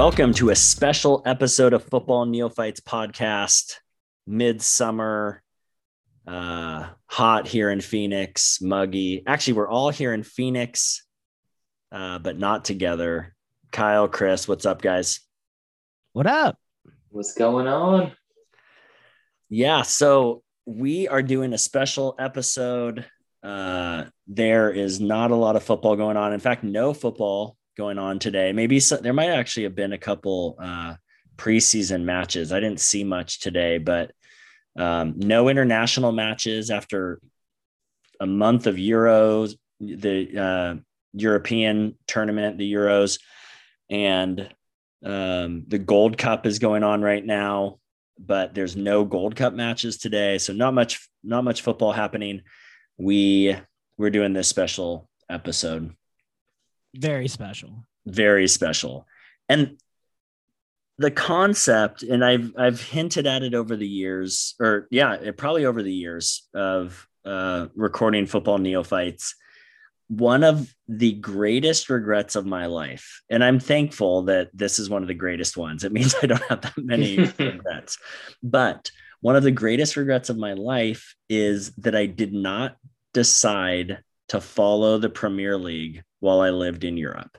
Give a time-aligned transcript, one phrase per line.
[0.00, 3.74] Welcome to a special episode of Football Neophytes podcast.
[4.26, 5.42] Midsummer,
[6.26, 9.22] uh, hot here in Phoenix, muggy.
[9.26, 11.04] Actually, we're all here in Phoenix,
[11.92, 13.36] uh, but not together.
[13.72, 15.20] Kyle, Chris, what's up, guys?
[16.14, 16.56] What up?
[17.10, 18.12] What's going on?
[19.50, 23.04] Yeah, so we are doing a special episode.
[23.42, 26.32] Uh, there is not a lot of football going on.
[26.32, 28.52] In fact, no football going on today.
[28.52, 30.96] Maybe there might actually have been a couple uh,
[31.38, 32.52] preseason matches.
[32.52, 34.12] I didn't see much today, but
[34.78, 37.20] um, no international matches after
[38.20, 40.74] a month of Euros, the uh,
[41.14, 43.18] European tournament, the Euros,
[43.88, 44.40] and
[45.02, 47.78] um, the Gold Cup is going on right now.
[48.18, 52.42] But there's no Gold Cup matches today, so not much, not much football happening.
[52.98, 53.56] We
[53.96, 55.94] we're doing this special episode
[56.94, 57.84] very special.
[58.06, 59.06] Very special.
[59.48, 59.76] And
[60.98, 65.64] the concept, and I've I've hinted at it over the years, or yeah, it, probably
[65.64, 69.34] over the years of uh, recording football neophytes.
[70.08, 75.02] One of the greatest regrets of my life, and I'm thankful that this is one
[75.02, 75.84] of the greatest ones.
[75.84, 77.96] It means I don't have that many regrets,
[78.42, 78.90] but
[79.22, 82.76] one of the greatest regrets of my life is that I did not
[83.14, 87.36] decide to follow the Premier League while I lived in Europe.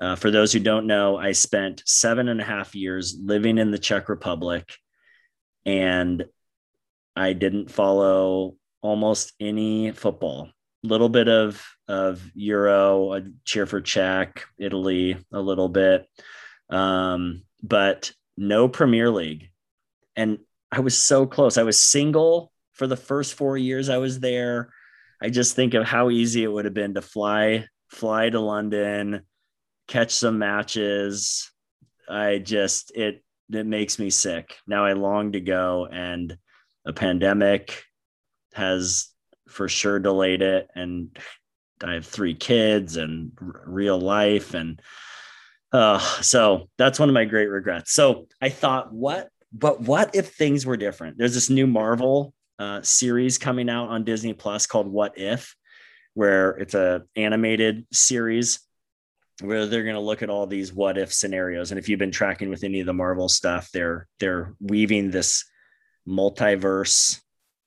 [0.00, 3.70] Uh, for those who don't know, I spent seven and a half years living in
[3.70, 4.68] the Czech Republic,
[5.64, 6.24] and
[7.14, 10.48] I didn't follow almost any football.
[10.82, 16.08] Little bit of of Euro, a cheer for Czech, Italy, a little bit,
[16.68, 19.50] um, but no Premier League.
[20.16, 20.38] And
[20.72, 21.56] I was so close.
[21.56, 24.72] I was single for the first four years I was there.
[25.22, 29.22] I just think of how easy it would have been to fly fly to London,
[29.86, 31.50] catch some matches.
[32.08, 33.22] I just it
[33.52, 34.56] it makes me sick.
[34.66, 36.36] Now I long to go and
[36.84, 37.84] a pandemic
[38.54, 39.08] has
[39.48, 41.16] for sure delayed it and
[41.84, 44.80] I have three kids and r- real life and
[45.72, 47.92] uh so that's one of my great regrets.
[47.92, 51.16] So I thought what but what if things were different?
[51.16, 55.54] There's this new Marvel uh, series coming out on Disney Plus called What If
[56.14, 58.60] where it's a animated series
[59.40, 61.70] where they're going to look at all these what if scenarios.
[61.70, 65.44] And if you've been tracking with any of the marvel stuff they're they're weaving this
[66.06, 67.20] multiverse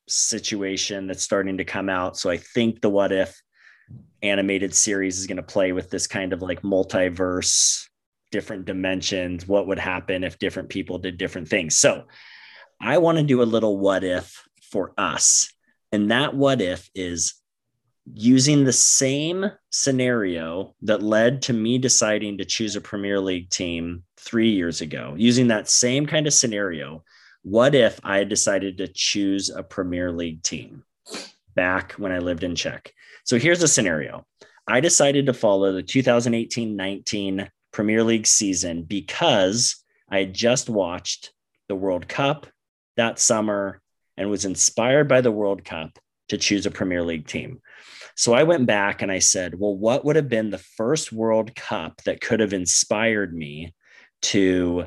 [0.07, 2.17] situation that's starting to come out.
[2.17, 3.41] So i think the what if
[4.22, 7.84] animated series is going to play with this kind of like multiverse
[8.31, 11.78] different dimensions what would happen if different people did different things.
[11.78, 12.06] So
[12.79, 15.52] i want to do a little what if for us
[15.92, 17.36] and that what if is
[18.14, 24.03] using the same scenario that led to me deciding to choose a Premier League team
[24.18, 27.03] three years ago, using that same kind of scenario,
[27.44, 30.84] what if I had decided to choose a Premier League team
[31.56, 32.92] back when I lived in Czech?
[33.24, 34.26] So here's a scenario
[34.68, 41.32] I decided to follow the 2018 19 Premier League season because I had just watched
[41.70, 42.47] the World Cup
[42.97, 43.82] that summer
[44.18, 46.00] and was inspired by the World Cup
[46.30, 47.62] to choose a Premier League team.
[48.16, 51.56] So I went back and I said, well, what would have been the first World
[51.56, 53.74] Cup that could have inspired me
[54.24, 54.86] to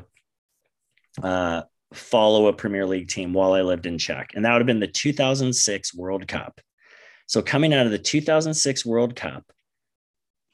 [1.21, 1.61] uh,
[1.93, 4.31] follow a Premier League team while I lived in Czech?
[4.33, 6.59] And that would have been the 2006 World Cup.
[7.27, 9.45] So coming out of the 2006 World Cup,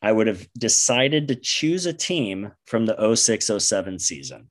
[0.02, 4.50] I would have decided to choose a team from the 06 07 season.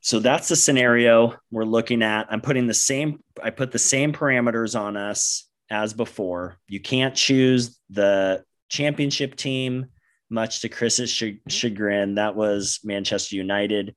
[0.00, 2.28] So that's the scenario we're looking at.
[2.30, 6.58] I'm putting the same, I put the same parameters on us as before.
[6.68, 9.86] You can't choose the championship team,
[10.30, 11.10] much to Chris's
[11.48, 12.14] chagrin.
[12.14, 13.94] That was Manchester United.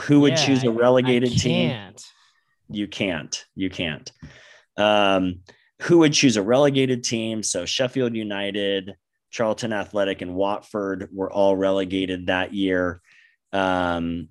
[0.00, 1.94] Who would yeah, choose a relegated team?
[2.68, 3.44] You can't.
[3.54, 4.10] You can't.
[4.76, 5.40] Um,
[5.82, 7.42] who would choose a relegated team?
[7.42, 8.94] So Sheffield United,
[9.30, 13.00] Charlton Athletic, and Watford were all relegated that year.
[13.52, 14.28] Um,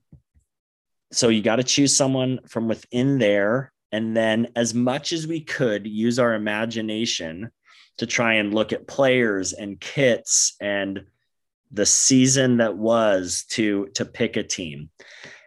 [1.14, 5.40] so you got to choose someone from within there and then as much as we
[5.40, 7.52] could use our imagination
[8.00, 11.06] to try and look at players and kits and
[11.72, 14.90] the season that was to to pick a team.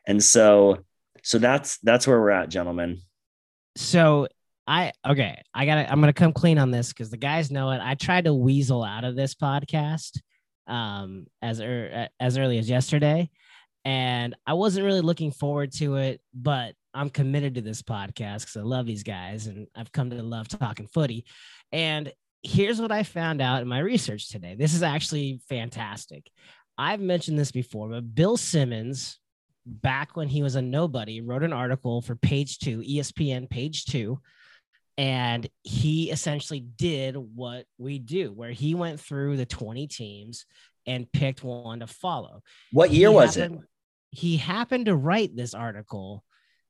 [0.07, 0.79] And so
[1.23, 3.01] so that's that's where we're at gentlemen.
[3.77, 4.29] So
[4.69, 7.81] i okay i gotta i'm gonna come clean on this because the guys know it.
[7.83, 10.21] I tried to weasel out of this podcast
[10.69, 13.31] um as er, as early as yesterday
[13.87, 18.57] and i wasn't really looking forward to it but I'm committed to this podcast because
[18.57, 21.27] I love these guys and I've come to love talking footy.
[21.71, 22.11] And
[22.43, 24.55] here's what I found out in my research today.
[24.55, 26.31] This is actually fantastic.
[26.79, 29.19] I've mentioned this before, but Bill Simmons,
[29.67, 34.21] back when he was a nobody, wrote an article for page two, ESPN page two.
[34.97, 40.47] And he essentially did what we do, where he went through the 20 teams
[40.87, 42.43] and picked one to follow.
[42.73, 43.69] What year He was happened- it?
[44.11, 46.25] He happened to write this article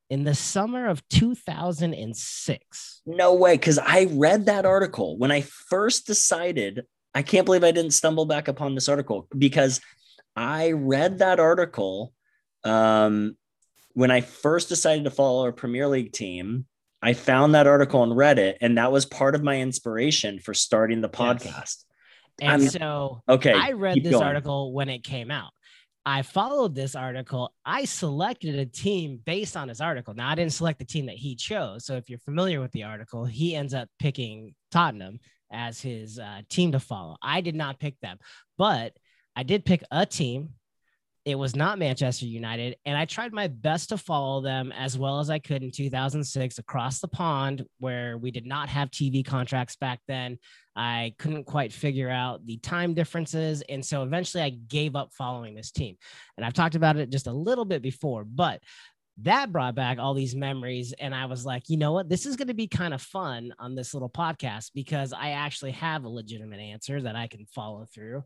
[0.09, 3.01] in the summer of 2006.
[3.05, 6.85] No way, because I read that article when I first decided.
[7.13, 9.81] I can't believe I didn't stumble back upon this article because
[10.35, 12.13] I read that article
[12.63, 13.35] um,
[13.93, 16.65] when I first decided to follow a Premier League team.
[17.01, 21.01] I found that article on Reddit, and that was part of my inspiration for starting
[21.01, 21.17] the Yes.
[21.19, 21.83] podcast.
[22.41, 24.23] And I'm- so Okay, I read this going.
[24.23, 25.51] article when it came out.
[26.07, 27.53] I followed this article.
[27.65, 30.13] I selected a team based on his article.
[30.13, 31.85] Now, I didn't select the team that he chose.
[31.85, 35.19] So, if you're familiar with the article, he ends up picking Tottenham
[35.51, 37.17] as his uh, team to follow.
[37.21, 38.19] I did not pick them,
[38.57, 38.93] but
[39.35, 40.51] I did pick a team.
[41.25, 42.77] It was not Manchester United.
[42.85, 46.57] And I tried my best to follow them as well as I could in 2006
[46.57, 50.39] across the pond, where we did not have TV contracts back then.
[50.77, 53.63] I couldn't quite figure out the time differences.
[53.67, 55.97] And so eventually I gave up following this team.
[56.37, 58.61] And I've talked about it just a little bit before, but
[59.23, 60.93] that brought back all these memories.
[60.99, 62.09] And I was like, you know what?
[62.09, 65.71] This is going to be kind of fun on this little podcast because I actually
[65.71, 68.23] have a legitimate answer that I can follow through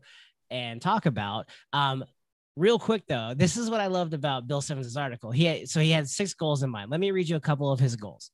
[0.50, 1.48] and talk about.
[1.72, 2.04] Um,
[2.54, 5.30] real quick though, this is what I loved about Bill Simmons' article.
[5.30, 6.90] He had, so he had six goals in mind.
[6.90, 8.30] Let me read you a couple of his goals.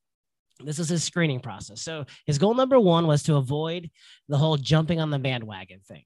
[0.65, 1.83] This is his screening process.
[1.83, 3.91] So his goal number one was to avoid
[4.29, 6.05] the whole jumping on the bandwagon thing.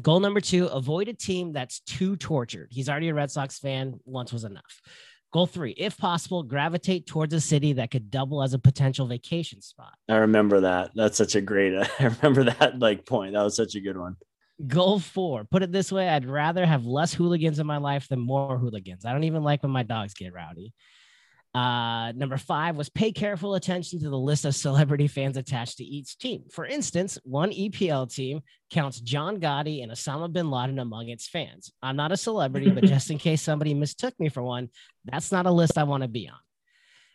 [0.00, 2.68] Goal number two, avoid a team that's too tortured.
[2.70, 3.98] He's already a Red Sox fan.
[4.04, 4.80] Once was enough.
[5.32, 9.60] Goal three, if possible, gravitate towards a city that could double as a potential vacation
[9.60, 9.94] spot.
[10.08, 10.90] I remember that.
[10.94, 11.74] That's such a great.
[12.00, 13.34] I remember that like point.
[13.34, 14.16] That was such a good one.
[14.66, 18.20] Goal four, put it this way I'd rather have less hooligans in my life than
[18.20, 19.04] more hooligans.
[19.04, 20.74] I don't even like when my dogs get rowdy.
[21.52, 25.84] Uh, number five was pay careful attention to the list of celebrity fans attached to
[25.84, 26.44] each team.
[26.52, 31.72] For instance, one EPL team counts John Gotti and Osama bin Laden among its fans.
[31.82, 34.68] I'm not a celebrity, but just in case somebody mistook me for one,
[35.04, 36.38] that's not a list I want to be on.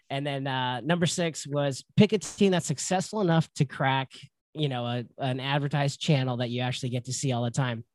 [0.10, 4.12] And then uh, number six was pick a team that's successful enough to crack,
[4.54, 7.86] you know, a, an advertised channel that you actually get to see all the time.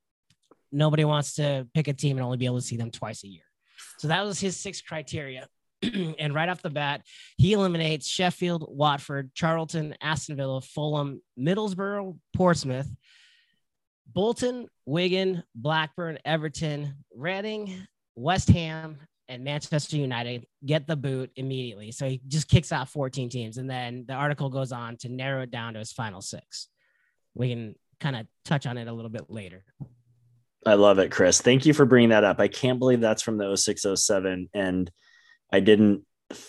[0.72, 3.28] Nobody wants to pick a team and only be able to see them twice a
[3.28, 3.42] year.
[3.98, 5.46] So that was his six criteria.
[6.18, 7.02] and right off the bat,
[7.36, 12.88] he eliminates Sheffield, Watford, Charlton, Aston Villa, Fulham, Middlesbrough, Portsmouth,
[14.12, 17.86] Bolton, Wigan, Blackburn, Everton, Reading,
[18.16, 18.98] West Ham,
[19.28, 21.92] and Manchester United get the boot immediately.
[21.92, 23.58] So he just kicks out 14 teams.
[23.58, 26.68] And then the article goes on to narrow it down to his final six.
[27.34, 29.64] We can kind of touch on it a little bit later.
[30.66, 31.40] I love it, Chris.
[31.40, 32.40] Thank you for bringing that up.
[32.40, 34.90] I can't believe that's from the 0607 and
[35.52, 36.04] I didn't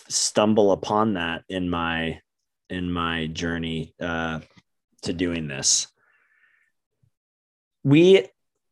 [0.08, 2.20] stumble upon that in my
[2.70, 4.40] in my journey uh,
[5.02, 5.88] to doing this.
[7.84, 8.26] We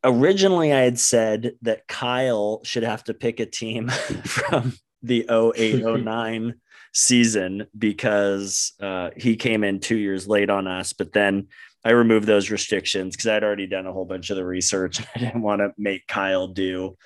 [0.05, 3.89] originally I had said that Kyle should have to pick a team
[4.25, 6.55] from the 0809
[6.95, 11.49] season because uh, he came in two years late on us, but then
[11.85, 15.01] I removed those restrictions because I'd already done a whole bunch of the research.
[15.15, 16.97] I didn't want to make Kyle do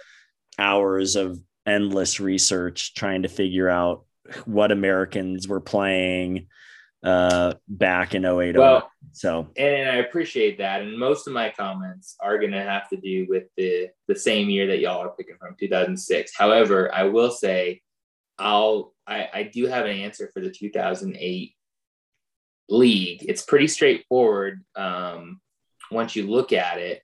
[0.59, 4.05] hours of endless research trying to figure out
[4.45, 6.47] what Americans were playing
[7.05, 8.57] uh, back in 08.
[8.57, 10.81] Well, so and I appreciate that.
[10.81, 14.49] And most of my comments are going to have to do with the the same
[14.49, 16.33] year that y'all are picking from, 2006.
[16.37, 17.83] However, I will say,
[18.39, 21.55] I'll I, I do have an answer for the 2008
[22.71, 23.25] league.
[23.29, 25.41] It's pretty straightforward um,
[25.91, 27.03] once you look at it,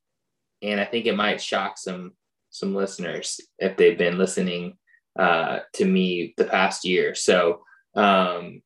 [0.62, 2.12] and I think it might shock some
[2.50, 4.76] some listeners if they've been listening
[5.19, 7.14] uh, to me the past year.
[7.14, 7.62] So
[7.95, 8.62] um,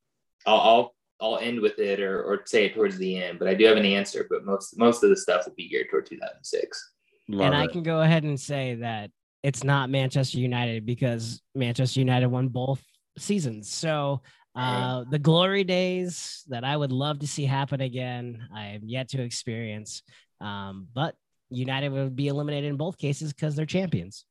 [0.46, 3.54] I'll, I'll I'll end with it or, or say it towards the end, but I
[3.54, 4.26] do have an answer.
[4.28, 6.92] But most most of the stuff will be geared toward 2006.
[7.28, 9.10] love and I can go ahead and say that
[9.42, 12.82] it's not Manchester United because Manchester United won both
[13.18, 13.70] seasons.
[13.70, 14.22] So
[14.56, 19.08] uh, the glory days that I would love to see happen again, I have yet
[19.10, 20.02] to experience.
[20.40, 21.16] Um, but
[21.54, 24.24] United would be eliminated in both cases because they're champions.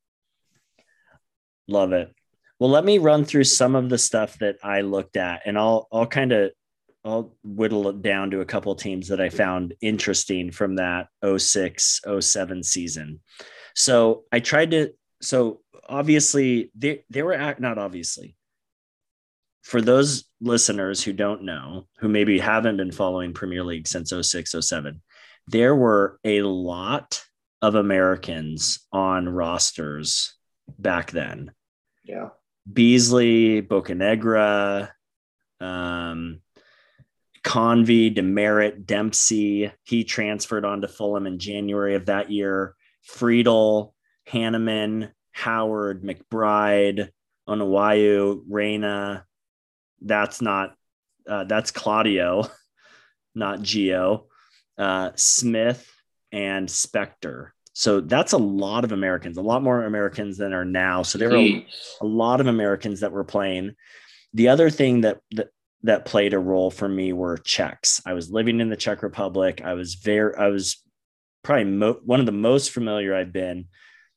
[1.68, 2.14] Love it.
[2.58, 5.88] Well, let me run through some of the stuff that I looked at, and I'll
[5.92, 6.52] I'll kind of
[7.04, 12.00] I'll whittle it down to a couple teams that I found interesting from that 06
[12.20, 13.20] 07 season.
[13.74, 18.36] So I tried to so obviously they they were at, not obviously
[19.62, 24.54] for those listeners who don't know who maybe haven't been following Premier League since 06
[24.60, 25.00] 07
[25.46, 27.22] there were a lot
[27.62, 30.34] of Americans on rosters
[30.78, 31.52] back then.
[32.04, 32.30] Yeah.
[32.70, 34.90] Beasley, Bocanegra,
[35.60, 36.40] um,
[37.42, 39.70] Convey, DeMerit, Dempsey.
[39.84, 42.74] He transferred on to Fulham in January of that year.
[43.02, 43.94] Friedel,
[44.26, 47.10] Hahnemann, Howard, McBride,
[47.48, 49.26] Onyewu, Reyna.
[50.00, 50.74] That's not,
[51.28, 52.50] uh, that's Claudio,
[53.34, 54.24] not Gio.
[54.76, 55.90] Uh, Smith
[56.32, 57.50] and Spector.
[57.72, 61.02] So that's a lot of Americans, a lot more Americans than are now.
[61.02, 61.66] So there were a,
[62.02, 63.74] a lot of Americans that were playing.
[64.32, 65.48] The other thing that, that
[65.84, 68.00] that played a role for me were Czechs.
[68.06, 69.60] I was living in the Czech Republic.
[69.62, 70.82] I was very, I was
[71.42, 73.66] probably mo- one of the most familiar I've been,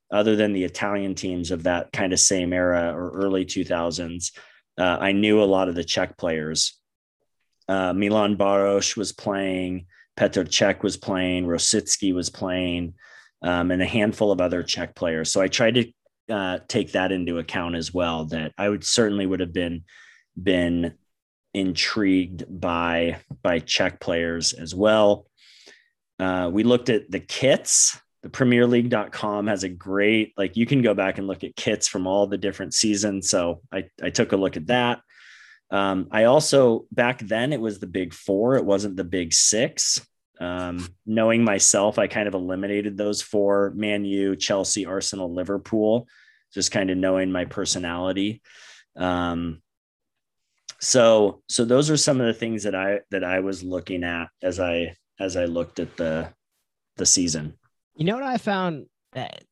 [0.10, 4.32] other than the Italian teams of that kind of same era or early 2000s.
[4.78, 6.80] Uh, I knew a lot of the Czech players.
[7.68, 9.88] Uh, Milan Baros was playing,
[10.18, 12.96] Petr Cech was playing, Rosicky was playing,
[13.42, 15.32] um, and a handful of other Czech players.
[15.32, 15.92] So I tried to
[16.30, 18.26] uh, take that into account as well.
[18.26, 19.84] That I would certainly would have been
[20.42, 20.94] been
[21.54, 25.28] intrigued by by Czech players as well.
[26.20, 28.00] Uh, we looked at the kits.
[28.24, 32.08] The PremierLeague.com has a great like you can go back and look at kits from
[32.08, 33.30] all the different seasons.
[33.30, 35.00] So I I took a look at that.
[35.70, 38.56] Um, I also back then it was the big four.
[38.56, 40.06] It wasn't the big six.
[40.40, 46.08] Um, knowing myself, I kind of eliminated those four: Man U, Chelsea, Arsenal, Liverpool.
[46.54, 48.42] Just kind of knowing my personality.
[48.96, 49.62] Um,
[50.80, 54.28] so so those are some of the things that i that i was looking at
[54.42, 56.32] as i as i looked at the
[56.98, 57.58] the season
[57.96, 59.44] you know what i found that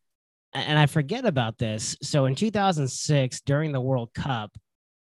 [0.53, 4.55] and i forget about this so in 2006 during the world cup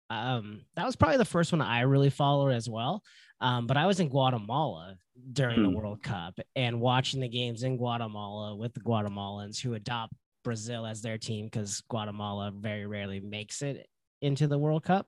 [0.09, 3.03] um that was probably the first one i really followed as well
[3.41, 4.95] um but i was in guatemala
[5.33, 5.63] during hmm.
[5.63, 10.85] the world cup and watching the games in guatemala with the guatemalans who adopt brazil
[10.85, 13.87] as their team because guatemala very rarely makes it
[14.21, 15.07] into the world cup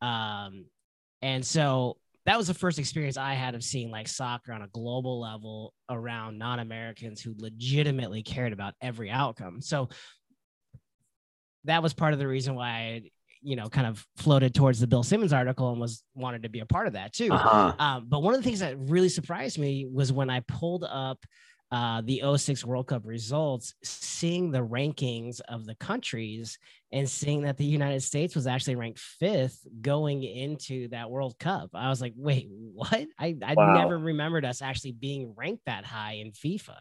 [0.00, 0.66] um,
[1.22, 4.68] and so that was the first experience I had of seeing like soccer on a
[4.68, 9.60] global level around non Americans who legitimately cared about every outcome.
[9.60, 9.88] So
[11.64, 13.02] that was part of the reason why I,
[13.42, 16.60] you know, kind of floated towards the Bill Simmons article and was wanted to be
[16.60, 17.32] a part of that too.
[17.32, 17.72] Uh-huh.
[17.78, 21.18] Um, but one of the things that really surprised me was when I pulled up
[21.72, 26.58] uh, the 06 World Cup results, seeing the rankings of the countries
[26.92, 31.70] and seeing that the United States was actually ranked fifth going into that World Cup.
[31.72, 33.06] I was like, wait, what?
[33.18, 33.72] I, I wow.
[33.72, 36.76] never remembered us actually being ranked that high in FIFA.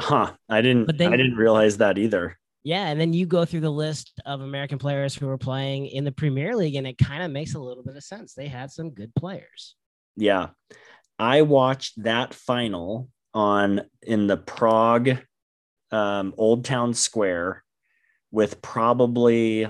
[0.00, 0.32] Huh.
[0.48, 2.36] I didn't then, I didn't realize that either.
[2.64, 6.04] Yeah, and then you go through the list of American players who were playing in
[6.04, 8.34] the Premier League, and it kind of makes a little bit of sense.
[8.34, 9.74] They had some good players.
[10.16, 10.48] Yeah.
[11.18, 15.18] I watched that final on in the Prague
[15.90, 17.64] um, Old Town Square
[18.30, 19.68] with probably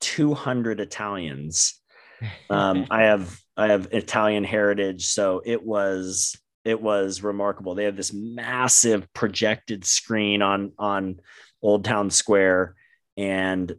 [0.00, 1.80] 200 Italians.
[2.48, 6.34] Um, I have I have Italian heritage, so it was
[6.66, 7.76] it was remarkable.
[7.76, 11.20] They have this massive projected screen on on
[11.62, 12.74] Old Town Square,
[13.16, 13.72] and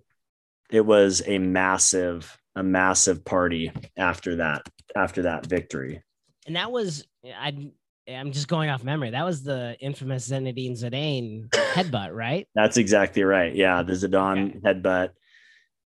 [0.72, 4.62] it was a massive a massive party after that
[4.96, 6.01] after that victory.
[6.46, 7.72] And that was I
[8.08, 9.10] I'm just going off memory.
[9.10, 12.48] That was the infamous Zinedine Zidane headbutt, right?
[12.56, 13.53] That's exactly right.
[13.53, 14.60] Yeah, the Zidane okay.
[14.60, 15.10] headbutt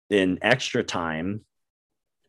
[0.10, 1.42] in extra time,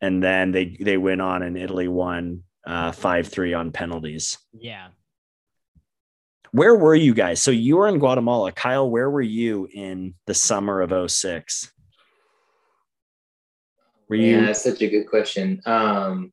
[0.02, 4.38] and then they they went on and Italy won uh, five three on penalties.
[4.52, 4.88] Yeah.
[6.52, 7.42] Where were you guys?
[7.42, 8.88] So you were in Guatemala, Kyle.
[8.88, 11.72] Where were you in the summer of 06?
[14.08, 14.36] Were you?
[14.36, 15.60] Yeah, that's such a good question.
[15.66, 16.32] Um,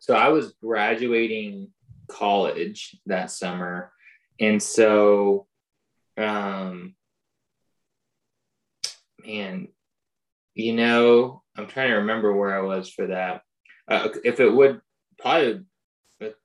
[0.00, 1.68] so I was graduating
[2.08, 3.92] college that summer.
[4.38, 5.46] And so,
[6.16, 6.94] um,
[9.24, 9.68] man,
[10.54, 13.42] you know, I'm trying to remember where I was for that.
[13.88, 14.80] Uh, if it would
[15.22, 15.62] probably,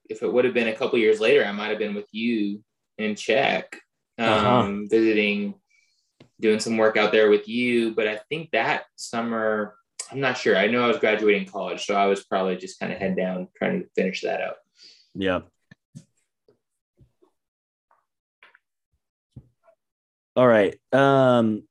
[0.10, 2.64] if it would have been a couple years later, I might have been with you
[2.98, 3.78] in Czech,
[4.18, 4.78] um, uh-huh.
[4.90, 5.56] visiting,
[6.40, 7.94] doing some work out there with you.
[7.94, 9.76] But I think that summer,
[10.12, 10.56] I'm not sure.
[10.56, 13.50] I know I was graduating college, so I was probably just kind of head down
[13.58, 14.60] trying to finish that up.
[15.14, 15.42] Yeah.
[20.36, 20.80] All right.
[20.94, 21.64] Um,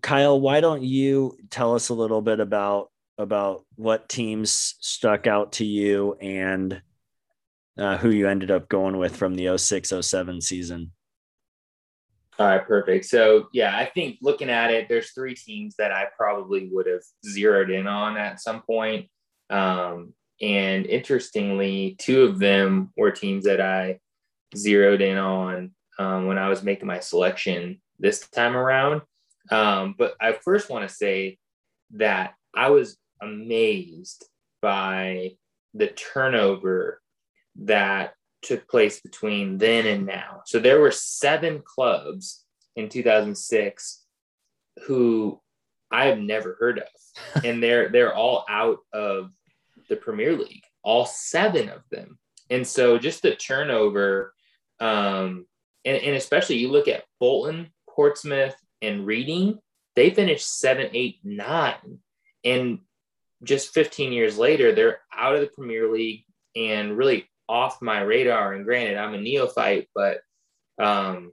[0.00, 5.52] Kyle, why don't you tell us a little bit about about what teams stuck out
[5.52, 6.80] to you and
[7.76, 10.92] uh, who you ended up going with from the 06 07 season?
[12.38, 13.04] All right, perfect.
[13.06, 17.02] So, yeah, I think looking at it, there's three teams that I probably would have
[17.26, 19.08] zeroed in on at some point.
[19.50, 23.98] Um, and interestingly, two of them were teams that I
[24.56, 29.02] zeroed in on um, when I was making my selection this time around.
[29.50, 31.38] Um, but I first want to say
[31.94, 34.26] that I was amazed
[34.60, 35.36] by
[35.74, 37.00] the turnover
[37.56, 40.42] that took place between then and now.
[40.46, 42.44] So there were seven clubs
[42.76, 44.04] in 2006
[44.86, 45.40] who
[45.90, 49.30] I have never heard of, and they're they're all out of
[49.88, 52.18] the Premier League, all seven of them.
[52.50, 54.32] And so just the turnover,
[54.80, 55.46] um,
[55.84, 59.58] and, and especially you look at Bolton, Portsmouth, and Reading,
[59.96, 61.98] they finished seven, eight, nine,
[62.44, 62.78] and
[63.42, 66.24] just 15 years later, they're out of the Premier League
[66.56, 68.52] and really off my radar.
[68.52, 70.20] And granted, I'm a neophyte, but
[70.78, 71.32] um,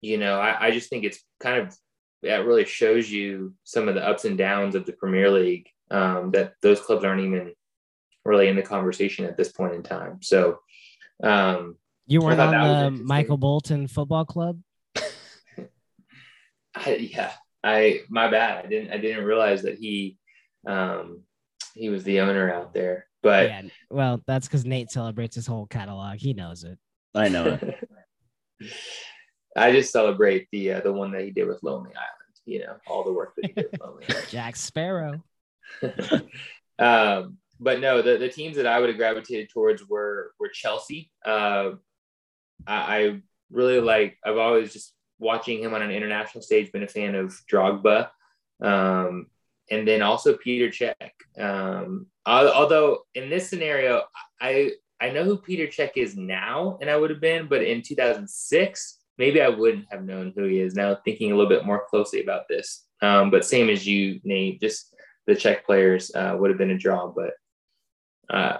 [0.00, 1.76] you know, I, I just think it's kind of
[2.22, 5.68] that really shows you some of the ups and downs of the Premier League.
[5.90, 7.52] Um, that those clubs aren't even
[8.24, 10.22] really in the conversation at this point in time.
[10.22, 10.60] So,
[11.22, 11.76] um,
[12.06, 14.60] you weren't on the Michael Bolton Football Club.
[16.74, 17.32] I, yeah,
[17.64, 18.64] I my bad.
[18.64, 20.16] I didn't I didn't realize that he
[20.66, 21.22] um,
[21.74, 23.06] he was the owner out there.
[23.22, 26.18] But yeah, well, that's because Nate celebrates his whole catalog.
[26.18, 26.78] He knows it.
[27.14, 27.88] I know it.
[29.56, 32.36] I just celebrate the uh, the one that he did with Lonely Island.
[32.46, 34.26] You know, all the work that he did with Lonely Island.
[34.30, 35.22] Jack Sparrow.
[36.78, 41.10] um, but no, the, the teams that I would have gravitated towards were were Chelsea.
[41.24, 41.72] Uh,
[42.66, 44.18] I, I really like.
[44.24, 48.08] I've always just watching him on an international stage been a fan of Drogba.
[48.62, 49.26] Um,
[49.70, 51.10] and then also Peter Cech.
[51.38, 54.02] Um, although in this scenario,
[54.40, 57.82] I I know who Peter Cech is now, and I would have been, but in
[57.82, 60.74] 2006, maybe I wouldn't have known who he is.
[60.74, 64.60] Now thinking a little bit more closely about this, um, but same as you, Nate,
[64.60, 64.94] just
[65.26, 67.32] the Czech players uh, would have been a draw, but
[68.28, 68.58] uh,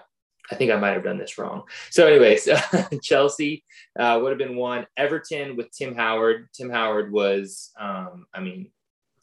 [0.50, 1.62] I think I might have done this wrong.
[1.90, 2.48] So, anyways,
[3.02, 3.64] Chelsea
[3.98, 4.86] uh, would have been one.
[4.96, 6.48] Everton with Tim Howard.
[6.52, 8.70] Tim Howard was, um, I mean,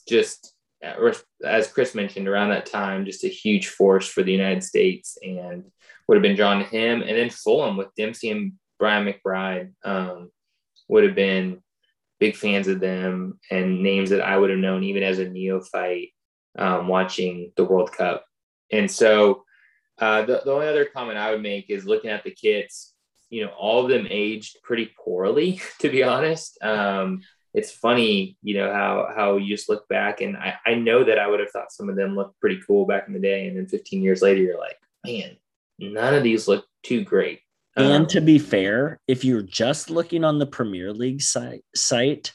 [0.08, 0.54] just
[1.44, 5.66] as Chris mentioned, around that time, just a huge force for the United States and
[6.08, 7.02] would have been drawn to him.
[7.02, 10.32] And then Fulham with Dempsey and Brian McBride um,
[10.88, 11.62] would have been
[12.20, 16.10] big fans of them and names that I would have known even as a neophyte
[16.58, 18.26] um, watching the World Cup.
[18.72, 19.44] And so
[20.00, 22.94] uh, the, the only other comment I would make is looking at the kits,
[23.30, 26.58] you know, all of them aged pretty poorly, to be honest.
[26.62, 27.22] Um,
[27.58, 31.17] it's funny, you know, how how you just look back and I, I know that
[31.17, 33.48] I would have thought some of them looked pretty cool back in the day.
[33.48, 35.38] And then 15 years later, you're like, man,
[35.80, 37.39] none of these look too great.
[37.76, 42.32] And um, to be fair, if you're just looking on the Premier League site, site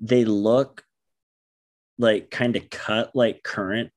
[0.00, 0.82] they look
[1.96, 3.92] like kind of cut like current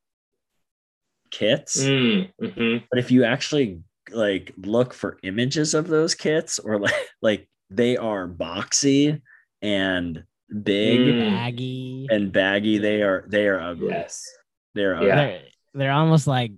[1.32, 1.84] kits.
[1.84, 2.86] Mm, mm-hmm.
[2.88, 7.97] But if you actually like look for images of those kits or like like they
[7.97, 9.21] are boxy
[9.63, 10.24] and
[10.64, 11.20] big mm.
[11.20, 14.30] baggy and baggy they are they are ugly yes
[14.74, 15.08] they're ugly.
[15.08, 15.16] Yeah.
[15.16, 15.42] They're,
[15.74, 16.52] they're almost like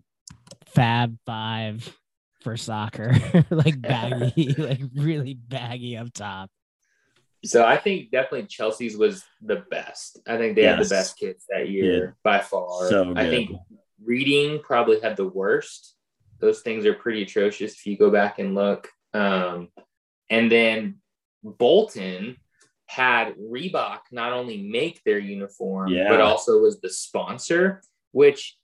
[0.67, 1.97] fab five
[2.41, 3.15] for soccer
[3.49, 6.49] like baggy like really baggy up top
[7.45, 10.77] so i think definitely chelsea's was the best i think they yes.
[10.77, 12.11] had the best kids that year yeah.
[12.23, 13.51] by far so i think
[14.03, 15.95] reading probably had the worst
[16.39, 19.69] those things are pretty atrocious if you go back and look um,
[20.29, 20.95] and then
[21.43, 22.35] bolton
[22.87, 26.09] had Reebok not only make their uniform, yeah.
[26.09, 28.57] but also was the sponsor, which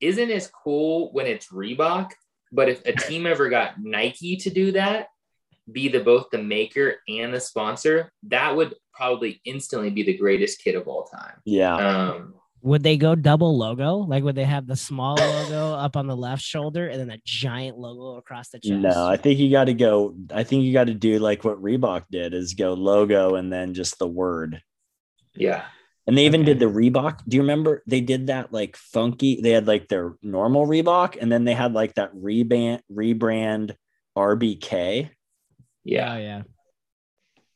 [0.00, 2.10] isn't as cool when it's Reebok.
[2.52, 5.08] But if a team ever got Nike to do that,
[5.70, 10.62] be the both the maker and the sponsor, that would probably instantly be the greatest
[10.62, 11.40] kit of all time.
[11.44, 11.74] Yeah.
[11.74, 12.34] Um,
[12.66, 13.98] would they go double logo?
[13.98, 17.20] Like would they have the small logo up on the left shoulder and then a
[17.24, 18.72] giant logo across the chest?
[18.72, 20.16] No, I think you got to go.
[20.34, 23.72] I think you got to do like what Reebok did is go logo and then
[23.72, 24.60] just the word.
[25.34, 25.62] Yeah.
[26.08, 26.54] And they even okay.
[26.54, 27.20] did the Reebok.
[27.26, 29.40] Do you remember they did that like funky?
[29.40, 33.76] They had like their normal Reebok and then they had like that rebrand rebrand
[34.18, 35.10] RBK.
[35.84, 36.12] Yeah.
[36.12, 36.42] Oh, yeah.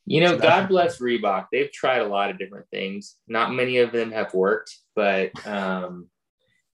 [0.05, 1.47] You know, God bless Reebok.
[1.51, 3.17] They've tried a lot of different things.
[3.27, 6.09] Not many of them have worked, but um,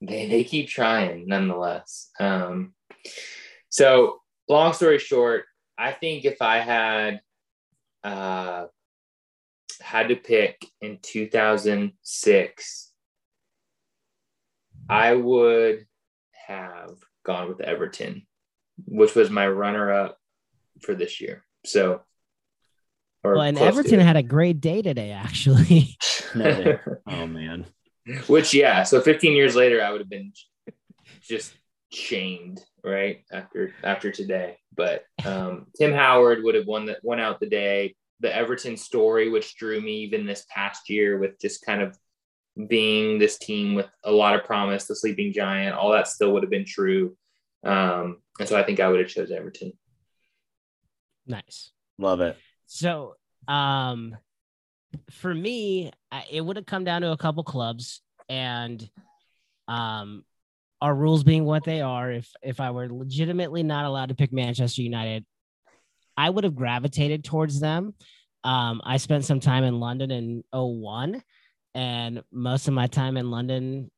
[0.01, 2.09] they they keep trying nonetheless.
[2.19, 2.73] Um,
[3.69, 5.45] so, long story short,
[5.77, 7.21] I think if I had
[8.03, 8.67] uh,
[9.81, 12.91] had to pick in 2006,
[14.89, 15.85] I would
[16.47, 18.25] have gone with Everton,
[18.85, 20.17] which was my runner up
[20.81, 21.43] for this year.
[21.65, 22.01] So
[23.23, 25.97] well, and Everton had a great day today, actually.
[26.35, 27.65] no, oh man.
[28.27, 30.31] Which yeah, so 15 years later, I would have been
[31.21, 31.53] just
[31.91, 34.57] shamed, right after after today.
[34.75, 37.95] But um, Tim Howard would have won that won out the day.
[38.19, 41.97] the Everton story, which drew me even this past year with just kind of
[42.67, 46.43] being this team with a lot of promise, the sleeping giant, all that still would
[46.43, 47.15] have been true.
[47.63, 49.73] Um, and so I think I would have chose Everton.
[51.27, 51.71] Nice.
[51.99, 52.37] Love it.
[52.65, 53.15] So,
[53.47, 54.17] um,
[55.11, 55.91] for me,
[56.31, 58.87] it would have come down to a couple clubs and,
[59.67, 60.23] um,
[60.81, 62.11] our rules being what they are.
[62.11, 65.25] If if I were legitimately not allowed to pick Manchester United,
[66.15, 67.93] I would have gravitated towards them.
[68.43, 71.21] Um, I spent some time in London in 01,
[71.73, 73.91] and most of my time in London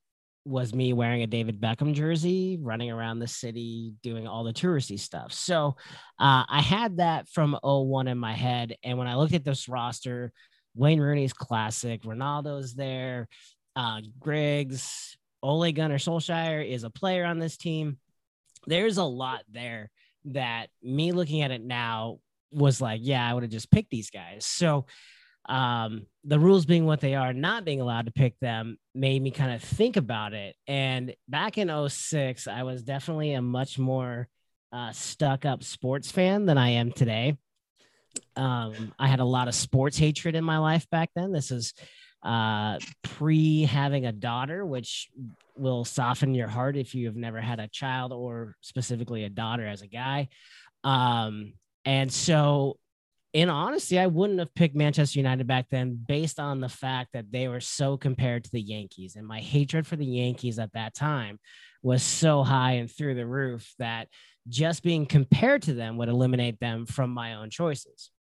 [0.46, 4.98] was me wearing a David Beckham jersey, running around the city, doing all the touristy
[4.98, 5.34] stuff.
[5.34, 5.76] So
[6.18, 8.76] uh, I had that from 01 in my head.
[8.84, 10.32] And when I looked at this roster,
[10.76, 13.28] Wayne Rooney's classic, Ronaldo's there,
[13.76, 17.98] uh, Giggs, Ole Gunnar Solskjaer is a player on this team.
[18.68, 19.90] There's a lot there
[20.26, 22.20] that me looking at it now
[22.52, 24.46] was like, yeah, I would have just picked these guys.
[24.46, 24.86] So
[25.48, 29.32] um, the rules being what they are, not being allowed to pick them made me
[29.32, 30.56] kind of think about it.
[30.68, 34.28] And back in 06, I was definitely a much more
[34.72, 37.38] uh, stuck up sports fan than I am today.
[38.36, 41.32] Um, I had a lot of sports hatred in my life back then.
[41.32, 41.74] This is
[42.24, 45.10] uh, pre having a daughter, which
[45.56, 49.66] will soften your heart if you have never had a child or specifically a daughter
[49.66, 50.30] as a guy.
[50.84, 51.54] Um,
[51.86, 52.78] and so,
[53.34, 57.32] in honesty, I wouldn't have picked Manchester United back then based on the fact that
[57.32, 59.16] they were so compared to the Yankees.
[59.16, 61.40] And my hatred for the Yankees at that time
[61.82, 64.08] was so high and through the roof that
[64.48, 68.12] just being compared to them would eliminate them from my own choices.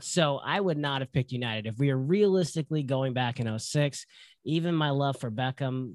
[0.00, 1.66] So I would not have picked United.
[1.66, 4.06] If we are realistically going back in 06,
[4.44, 5.94] even my love for Beckham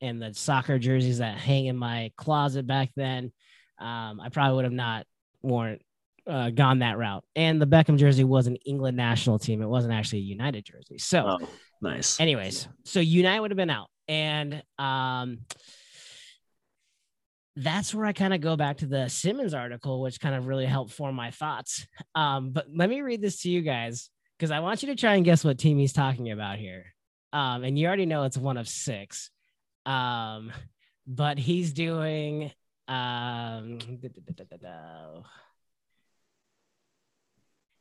[0.00, 3.32] and the soccer jerseys that hang in my closet back then,
[3.78, 5.06] um, I probably would have not
[5.42, 5.78] worn
[6.26, 7.24] uh, gone that route.
[7.36, 9.62] And the Beckham jersey was an England national team.
[9.62, 10.98] It wasn't actually a United jersey.
[10.98, 11.48] So oh,
[11.80, 12.18] nice.
[12.18, 13.88] Anyways, so United would have been out.
[14.08, 15.38] And um,
[17.56, 20.66] that's where I kind of go back to the Simmons article, which kind of really
[20.66, 21.86] helped form my thoughts.
[22.14, 25.14] Um, but let me read this to you guys because I want you to try
[25.14, 26.86] and guess what team he's talking about here.
[27.32, 29.30] Um, and you already know it's one of six.
[29.86, 30.52] Um,
[31.06, 32.50] but he's doing
[32.86, 33.78] um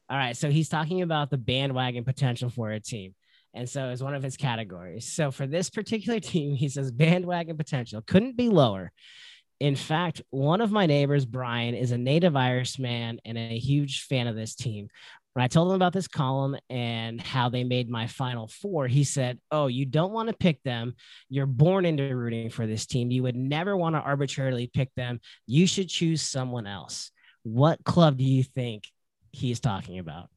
[0.10, 3.16] all right, so he's talking about the bandwagon potential for a team.
[3.54, 5.12] And so it's one of his categories.
[5.12, 8.92] So for this particular team, he says bandwagon potential couldn't be lower.
[9.64, 14.28] In fact, one of my neighbors, Brian, is a native Irishman and a huge fan
[14.28, 14.90] of this team.
[15.32, 19.06] When I told him about this column and how they made my final four, he
[19.06, 20.96] said, Oh, you don't want to pick them.
[21.30, 23.10] You're born into rooting for this team.
[23.10, 25.22] You would never want to arbitrarily pick them.
[25.48, 27.12] You should choose someone else.
[27.44, 28.90] What club do you think
[29.32, 30.28] he's talking about?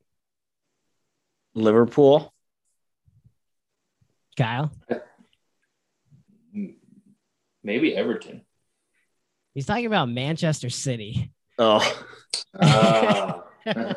[1.53, 2.33] Liverpool.
[4.37, 4.71] Kyle?
[7.65, 8.46] Maybe Everton.
[9.57, 11.33] He's talking about Manchester City.
[11.59, 12.05] Oh.
[12.61, 13.40] Uh.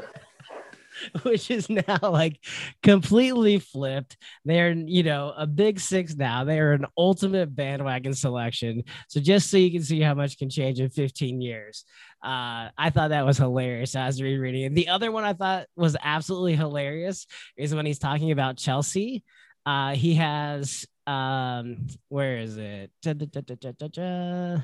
[1.23, 2.39] which is now like
[2.81, 4.15] completely flipped.
[4.45, 6.45] They're, you know, a big six now.
[6.45, 8.85] They are an ultimate bandwagon selection.
[9.09, 11.83] So just so you can see how much can change in 15 years.
[12.23, 14.75] Uh, I thought that was hilarious as rereading it.
[14.75, 19.25] The other one I thought was absolutely hilarious is when he's talking about Chelsea.
[19.65, 22.91] Uh, he has um, where is it?
[23.01, 24.61] Da, da, da,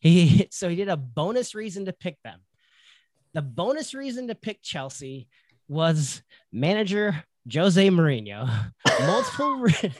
[0.00, 2.40] he so he did a bonus reason to pick them.
[3.32, 5.28] The bonus reason to pick Chelsea
[5.68, 8.48] was manager Jose Mourinho.
[9.06, 9.94] Multiple re-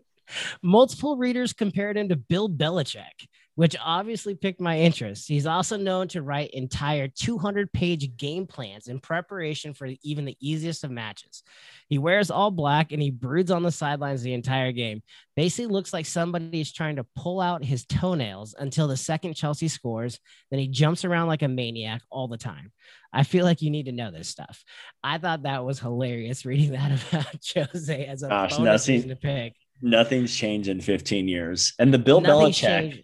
[0.62, 5.26] multiple readers compared him to Bill Belichick, which obviously piqued my interest.
[5.26, 10.36] He's also known to write entire 200 page game plans in preparation for even the
[10.40, 11.42] easiest of matches.
[11.88, 15.02] He wears all black and he broods on the sidelines the entire game.
[15.36, 19.68] Basically, looks like somebody is trying to pull out his toenails until the second Chelsea
[19.68, 20.20] scores.
[20.50, 22.72] Then he jumps around like a maniac all the time.
[23.10, 24.62] I feel like you need to know this stuff.
[25.02, 29.16] I thought that was hilarious reading that about Jose as a Gosh, bonus nothing, to
[29.16, 29.54] pick.
[29.80, 31.72] Nothing's changed in 15 years.
[31.78, 33.02] And the Bill Nothing's Belichick, changed.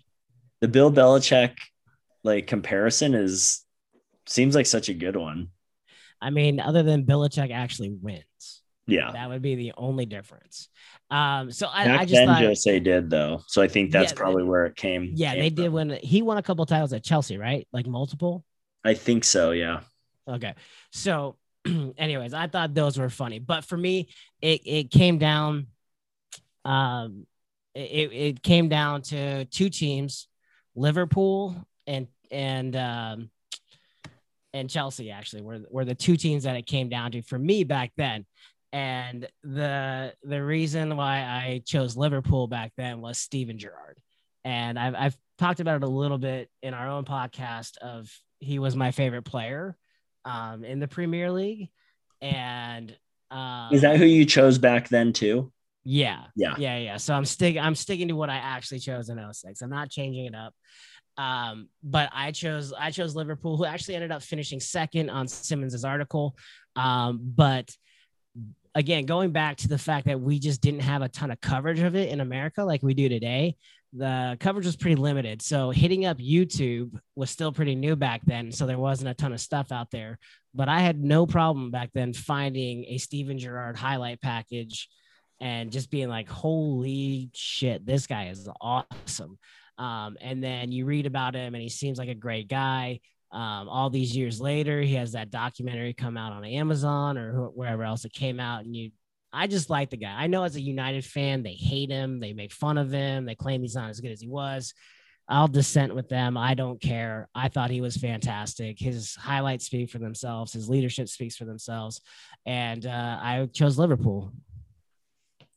[0.62, 1.56] The Bill Belichick
[2.24, 3.64] like comparison is
[4.26, 5.48] seems like such a good one.
[6.20, 8.62] I mean, other than Belichick actually wins.
[8.86, 9.10] Yeah.
[9.12, 10.68] That would be the only difference.
[11.10, 13.42] Um, so I, Back I just thought Jose did though.
[13.48, 15.10] So I think that's yeah, probably where it came.
[15.14, 15.56] Yeah, came they from.
[15.56, 17.66] did when he won a couple titles at Chelsea, right?
[17.72, 18.44] Like multiple.
[18.84, 19.80] I think so, yeah.
[20.28, 20.54] Okay.
[20.92, 23.40] So anyways, I thought those were funny.
[23.40, 24.08] But for me,
[24.40, 25.66] it, it came down
[26.64, 27.26] um
[27.74, 30.28] it, it came down to two teams,
[30.74, 31.56] Liverpool
[31.86, 33.30] and and um
[34.54, 37.64] and Chelsea actually were were the two teams that it came down to for me
[37.64, 38.26] back then.
[38.72, 43.98] And the the reason why I chose Liverpool back then was Steven Gerrard.
[44.44, 48.58] And I've I've talked about it a little bit in our own podcast of he
[48.58, 49.76] was my favorite player
[50.24, 51.68] um, in the Premier League.
[52.20, 52.96] And
[53.30, 55.52] um, is that who you chose back then too?
[55.84, 56.24] Yeah.
[56.36, 56.54] Yeah.
[56.58, 56.78] Yeah.
[56.78, 56.96] Yeah.
[56.96, 59.62] So I'm sticking I'm sticking to what I actually chose in 06.
[59.62, 60.54] I'm not changing it up.
[61.18, 65.84] Um, but I chose I chose Liverpool, who actually ended up finishing second on Simmons's
[65.84, 66.36] article.
[66.76, 67.70] Um, but
[68.74, 71.80] again, going back to the fact that we just didn't have a ton of coverage
[71.80, 73.56] of it in America like we do today,
[73.92, 75.42] the coverage was pretty limited.
[75.42, 78.50] So hitting up YouTube was still pretty new back then.
[78.50, 80.18] So there wasn't a ton of stuff out there.
[80.54, 84.88] But I had no problem back then finding a Steven Gerrard highlight package
[85.42, 89.38] and just being like, holy shit, this guy is awesome.
[89.76, 93.00] Um, and then you read about him and he seems like a great guy.
[93.32, 97.82] Um, all these years later, he has that documentary come out on Amazon or wherever
[97.82, 98.92] else it came out, and you
[99.32, 100.14] I just like the guy.
[100.16, 103.34] I know as a United fan, they hate him, they make fun of him, they
[103.34, 104.74] claim he's not as good as he was.
[105.28, 106.36] I'll dissent with them.
[106.36, 107.28] I don't care.
[107.34, 108.78] I thought he was fantastic.
[108.78, 110.52] His highlights speak for themselves.
[110.52, 112.02] His leadership speaks for themselves.
[112.44, 114.32] And uh, I chose Liverpool.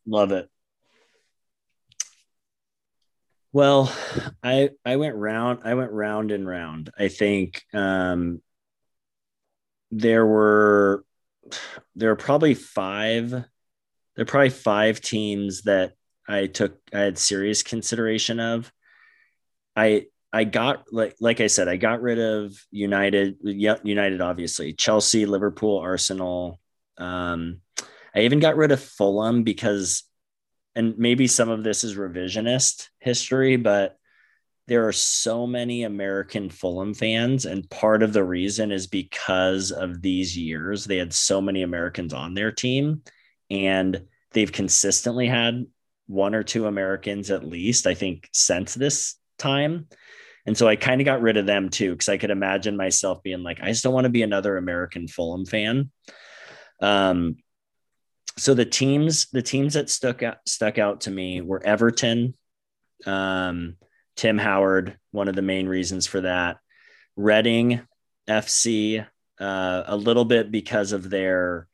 [0.06, 0.50] Love it.
[3.52, 3.94] Well,
[4.44, 6.92] I I went round I went round and round.
[6.98, 8.42] I think um,
[9.92, 11.06] there were
[11.96, 15.94] there were probably five there are probably five teams that
[16.28, 18.72] I took I had serious consideration of.
[19.76, 25.26] I I got like like I said, I got rid of United, United obviously, Chelsea,
[25.26, 26.60] Liverpool, Arsenal.
[26.98, 27.62] Um,
[28.16, 30.04] I even got rid of Fulham because,
[30.74, 33.98] and maybe some of this is revisionist history, but
[34.68, 40.02] there are so many American Fulham fans, and part of the reason is because of
[40.02, 40.86] these years.
[40.86, 43.04] They had so many Americans on their team,
[43.52, 44.02] and
[44.32, 45.66] they've consistently had
[46.08, 49.88] one or two Americans at least, I think, since this time.
[50.48, 53.22] And so I kind of got rid of them too, because I could imagine myself
[53.24, 55.92] being like, I just don't want to be another American Fulham fan.
[56.82, 57.38] Um,
[58.38, 62.36] so the teams, the teams that stuck out stuck out to me were Everton,
[63.06, 63.78] um,
[64.16, 66.58] Tim Howard, one of the main reasons for that,
[67.16, 67.82] Reading
[68.28, 69.06] FC,
[69.40, 71.68] uh, a little bit because of their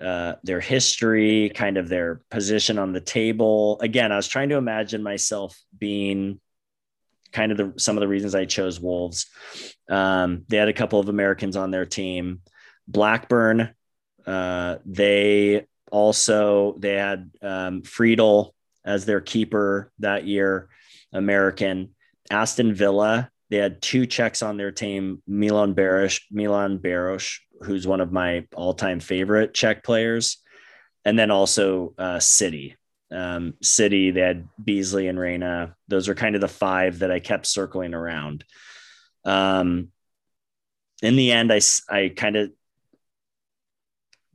[0.00, 3.78] uh, their history, kind of their position on the table.
[3.80, 6.40] Again, I was trying to imagine myself being
[7.32, 9.26] kind of the some of the reasons I chose Wolves.
[9.88, 12.40] Um, they had a couple of Americans on their team.
[12.88, 13.74] Blackburn,
[14.26, 20.68] uh, they also they had um, Friedel as their keeper that year,
[21.12, 21.90] American.
[22.30, 28.00] Aston Villa, they had two Czechs on their team, Milan Baroš, Milan Baroš, who's one
[28.00, 30.38] of my all-time favorite Czech players,
[31.04, 32.76] and then also uh, City.
[33.10, 35.74] Um, City, they had Beasley and Reyna.
[35.88, 38.44] Those are kind of the five that I kept circling around.
[39.24, 39.88] Um,
[41.02, 42.52] in the end, I, I kind of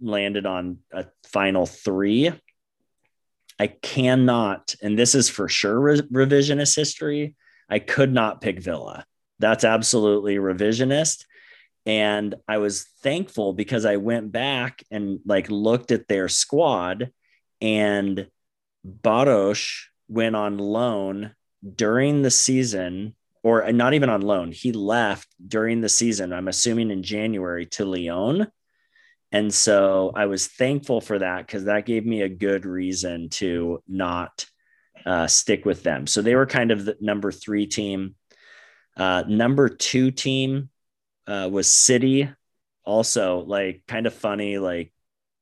[0.02, 2.32] landed on a final three.
[3.60, 7.36] I cannot, and this is for sure re- revisionist history.
[7.70, 9.06] I could not pick Villa.
[9.40, 11.26] That's absolutely revisionist.
[11.86, 17.12] And I was thankful because I went back and like looked at their squad
[17.62, 18.28] and
[18.86, 21.34] Baroš went on loan
[21.76, 24.52] during the season or not even on loan.
[24.52, 28.48] He left during the season, I'm assuming in January to Lyon.
[29.36, 33.84] And so I was thankful for that because that gave me a good reason to
[33.86, 34.46] not
[35.06, 36.08] uh, stick with them.
[36.08, 38.16] So they were kind of the number three team.
[38.96, 40.70] Uh, number two team
[41.28, 42.30] uh, was City.
[42.86, 44.94] Also, like kind of funny, like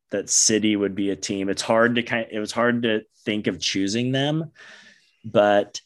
[0.10, 1.48] that City would be a team.
[1.48, 2.26] It's hard to kind.
[2.32, 4.54] It was hard to think of choosing them,
[5.24, 5.80] but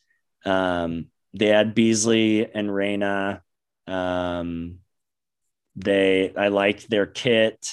[0.46, 3.42] um, they had Beasley and Reyna.
[3.86, 4.78] Um,
[5.76, 7.68] they, I liked their kit.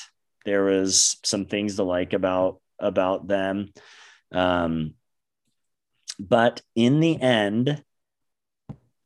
[0.44, 3.72] There was some things to like about about them.
[4.32, 4.94] Um,
[6.18, 7.82] but in the end,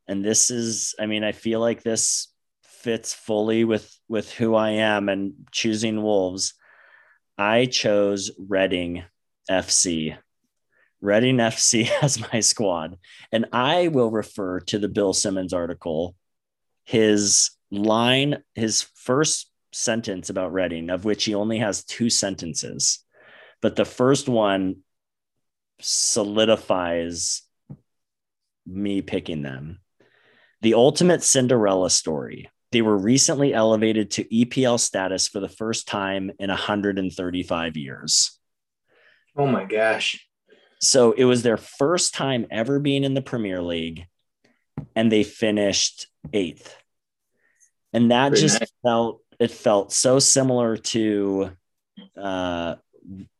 [0.07, 2.27] and this is, I mean, I feel like this
[2.63, 6.53] fits fully with with who I am and choosing Wolves.
[7.37, 9.03] I chose Reading
[9.49, 10.17] FC.
[11.01, 12.97] Reading FC as my squad.
[13.31, 16.15] And I will refer to the Bill Simmons article.
[16.85, 22.99] His line, his first sentence about Reading, of which he only has two sentences,
[23.61, 24.77] but the first one
[25.81, 27.41] solidifies
[28.65, 29.79] me picking them.
[30.61, 32.49] The ultimate Cinderella story.
[32.71, 38.37] they were recently elevated to EPL status for the first time in 135 years.
[39.35, 40.27] Oh my gosh.
[40.81, 44.05] So it was their first time ever being in the Premier League,
[44.95, 46.75] and they finished eighth.
[47.91, 48.71] And that Pretty just nice.
[48.83, 51.51] felt it felt so similar to
[52.17, 52.75] uh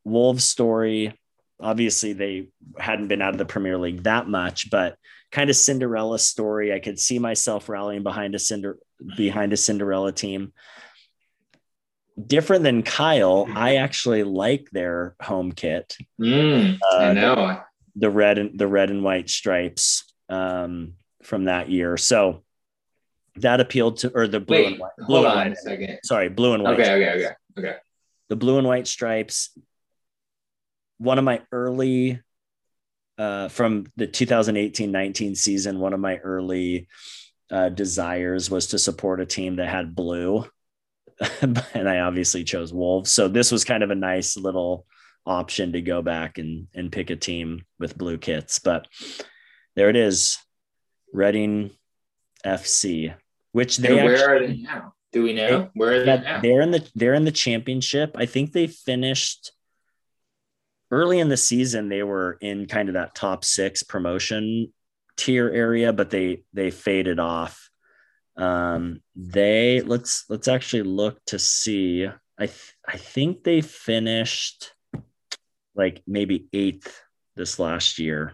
[0.03, 1.13] Wolves' story.
[1.61, 4.95] Obviously, they hadn't been out of the Premier League that much, but
[5.31, 6.73] kind of Cinderella story.
[6.73, 8.79] I could see myself rallying behind a Cinder
[9.17, 10.53] behind a Cinderella team.
[12.25, 17.61] Different than Kyle, I actually like their home kit Mm, I Uh, know.
[17.95, 21.95] the red and the red and white stripes um, from that year.
[21.95, 22.43] So
[23.37, 24.91] that appealed to, or the blue Wait, and white.
[24.97, 25.99] Blue hold and on a second.
[26.03, 26.79] Sorry, blue and white.
[26.79, 27.77] Okay, okay, okay, okay.
[28.29, 29.57] The blue and white stripes.
[30.97, 32.21] One of my early,
[33.17, 36.87] uh, from the 2018-19 season, one of my early
[37.51, 40.45] uh, desires was to support a team that had blue,
[41.41, 43.11] and I obviously chose Wolves.
[43.11, 44.85] So this was kind of a nice little
[45.25, 48.59] option to go back and and pick a team with blue kits.
[48.59, 48.87] But
[49.75, 50.37] there it is,
[51.11, 51.71] Reading
[52.45, 53.13] FC,
[53.51, 54.93] which And they where actually, are they now?
[55.11, 56.41] Do we know where are they now?
[56.41, 58.15] they're in the they're in the championship.
[58.15, 59.51] I think they finished
[60.91, 61.89] early in the season.
[61.89, 64.71] They were in kind of that top six promotion
[65.17, 67.69] tier area, but they they faded off.
[68.37, 72.05] Um, they let's let's actually look to see.
[72.05, 74.73] I th- I think they finished
[75.75, 77.01] like maybe eighth
[77.35, 78.33] this last year.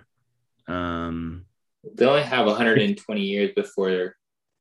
[0.68, 1.46] Um,
[1.94, 4.16] They only have 120 years before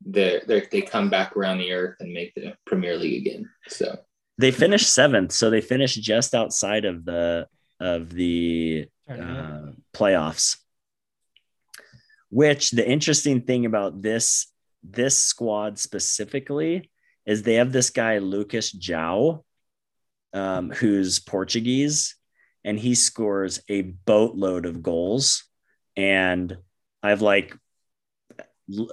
[0.05, 3.49] they they come back around the earth and make the Premier League again.
[3.69, 3.97] So
[4.39, 7.47] they finished seventh, so they finished just outside of the
[7.81, 10.59] of the uh, playoffs.
[12.31, 14.49] Which the interesting thing about this
[14.83, 16.91] this squad specifically
[17.27, 19.43] is they have this guy Lucas João,
[20.33, 22.17] um, who's Portuguese,
[22.65, 25.45] and he scores a boatload of goals.
[25.97, 26.59] And
[27.05, 27.57] I've like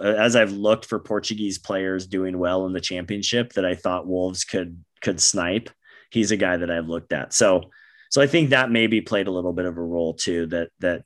[0.03, 4.43] as I've looked for Portuguese players doing well in the championship that I thought Wolves
[4.43, 5.69] could could snipe.
[6.11, 7.33] He's a guy that I've looked at.
[7.33, 7.71] So
[8.09, 10.47] so I think that maybe played a little bit of a role too.
[10.47, 11.03] That that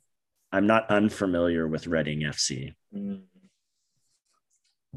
[0.51, 2.73] I'm not unfamiliar with Reading FC.
[2.93, 3.21] mm,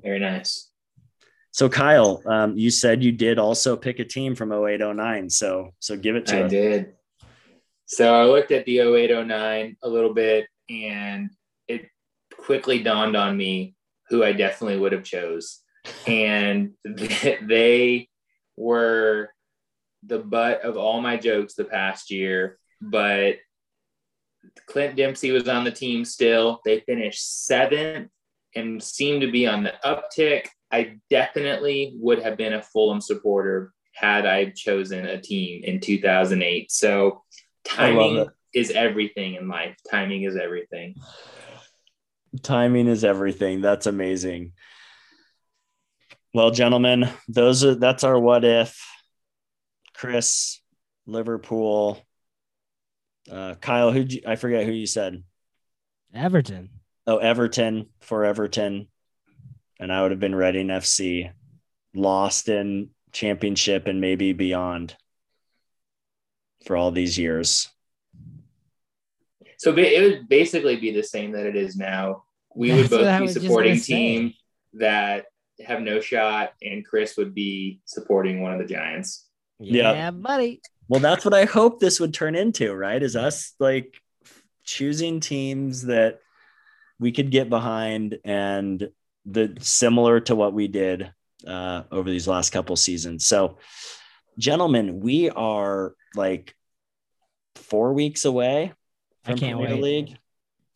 [0.02, 0.70] very nice.
[1.50, 5.28] So Kyle, um, you said you did also pick a team from 0809.
[5.28, 6.50] So so give it to I us.
[6.50, 6.94] did.
[7.84, 11.30] So I looked at the 0809 a little bit and
[12.48, 13.74] quickly dawned on me
[14.08, 15.60] who I definitely would have chose.
[16.06, 18.08] And they
[18.56, 19.28] were
[20.02, 23.36] the butt of all my jokes the past year, but
[24.66, 26.62] Clint Dempsey was on the team still.
[26.64, 28.08] They finished seventh
[28.54, 30.46] and seemed to be on the uptick.
[30.72, 36.72] I definitely would have been a Fulham supporter had I chosen a team in 2008.
[36.72, 37.24] So
[37.62, 39.76] timing is everything in life.
[39.90, 40.94] Timing is everything.
[42.42, 43.60] Timing is everything.
[43.60, 44.52] That's amazing.
[46.34, 48.84] Well, gentlemen, those are that's our what if.
[49.94, 50.60] Chris,
[51.06, 51.98] Liverpool,
[53.30, 53.90] uh, Kyle.
[53.90, 55.24] Who I forget who you said.
[56.14, 56.70] Everton.
[57.06, 58.88] Oh, Everton for Everton,
[59.80, 61.30] and I would have been Reading FC,
[61.94, 64.94] lost in championship and maybe beyond
[66.66, 67.68] for all these years.
[69.58, 72.24] So it would basically be the same that it is now.
[72.58, 73.94] We would That's what both be supporting gonna say.
[73.94, 74.34] team
[74.74, 75.26] that
[75.64, 79.28] have no shot, and Chris would be supporting one of the Giants.
[79.60, 79.92] Yeah.
[79.92, 80.60] Yeah, buddy.
[80.88, 83.00] Well, that's what I hope this would turn into, right?
[83.00, 83.94] Is us like
[84.64, 86.18] choosing teams that
[86.98, 88.90] we could get behind and
[89.24, 91.12] the similar to what we did
[91.46, 93.24] uh, over these last couple seasons.
[93.24, 93.58] So,
[94.36, 96.56] gentlemen, we are like
[97.54, 98.72] four weeks away
[99.24, 99.82] I from can't Premier wait.
[99.84, 100.18] League.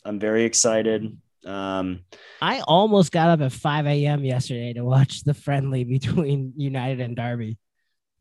[0.04, 1.16] I'm very excited.
[1.46, 2.04] Um,
[2.40, 4.24] I almost got up at 5 a.m.
[4.24, 7.58] yesterday to watch the friendly between United and Derby.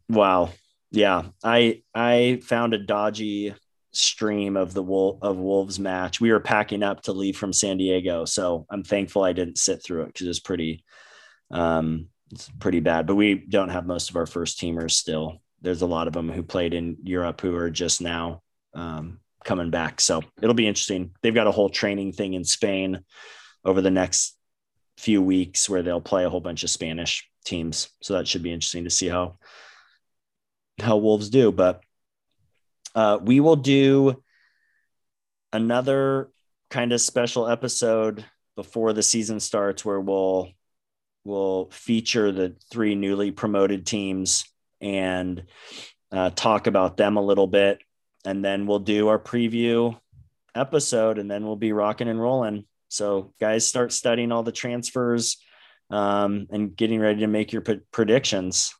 [0.09, 0.49] Wow.
[0.91, 1.23] Yeah.
[1.43, 3.55] I I found a dodgy
[3.93, 6.21] stream of the Wolf of Wolves match.
[6.21, 8.25] We were packing up to leave from San Diego.
[8.25, 10.83] So I'm thankful I didn't sit through it because it's pretty
[11.49, 13.07] um it's pretty bad.
[13.07, 15.41] But we don't have most of our first teamers still.
[15.61, 18.41] There's a lot of them who played in Europe who are just now
[18.73, 20.01] um coming back.
[20.01, 21.11] So it'll be interesting.
[21.21, 23.03] They've got a whole training thing in Spain
[23.63, 24.37] over the next
[24.97, 27.89] few weeks where they'll play a whole bunch of Spanish teams.
[28.01, 29.37] So that should be interesting to see how
[30.79, 31.51] how Wolves do.
[31.51, 31.81] But
[32.95, 34.21] uh, we will do
[35.53, 36.29] another
[36.69, 38.25] kind of special episode
[38.55, 40.49] before the season starts where we'll
[41.23, 44.45] we'll feature the three newly promoted teams
[44.79, 45.43] and
[46.11, 47.79] uh, talk about them a little bit.
[48.25, 49.99] And then we'll do our preview
[50.55, 52.65] episode and then we'll be rocking and rolling.
[52.89, 55.37] So, guys, start studying all the transfers
[55.89, 58.75] um, and getting ready to make your p- predictions.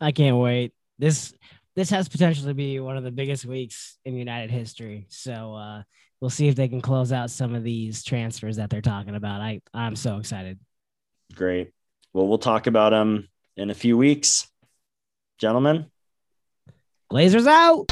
[0.00, 0.72] I can't wait.
[0.98, 1.32] This
[1.76, 5.06] this has potential to be one of the biggest weeks in United history.
[5.08, 5.82] So uh,
[6.20, 9.40] we'll see if they can close out some of these transfers that they're talking about.
[9.40, 10.58] I I'm so excited.
[11.34, 11.72] Great.
[12.12, 14.48] Well, we'll talk about them in a few weeks,
[15.38, 15.86] gentlemen.
[17.12, 17.90] Glazers out.